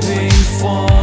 driving 0.00 0.30
for 0.58 1.01